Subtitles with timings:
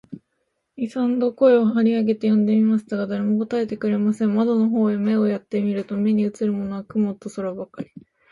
[0.77, 4.33] 二三度声を張り上げて呼んでみましたが、誰も答えてくれません。
[4.33, 7.91] 窓の方へ目をやって見ると、目にうつるものは雲と空ばかり、